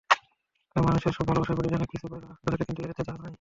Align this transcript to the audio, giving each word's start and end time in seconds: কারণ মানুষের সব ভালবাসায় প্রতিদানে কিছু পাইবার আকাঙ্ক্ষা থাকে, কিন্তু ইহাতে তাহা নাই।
কারণ 0.71 0.83
মানুষের 0.87 1.15
সব 1.17 1.25
ভালবাসায় 1.27 1.57
প্রতিদানে 1.57 1.85
কিছু 1.85 2.05
পাইবার 2.05 2.23
আকাঙ্ক্ষা 2.25 2.49
থাকে, 2.51 2.63
কিন্তু 2.67 2.81
ইহাতে 2.81 3.03
তাহা 3.07 3.17
নাই। 3.17 3.29